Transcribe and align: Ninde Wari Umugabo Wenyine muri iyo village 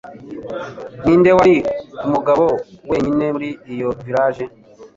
Ninde 1.03 1.29
Wari 1.37 1.55
Umugabo 2.05 2.45
Wenyine 2.89 3.25
muri 3.35 3.49
iyo 3.73 3.89
village 4.05 4.43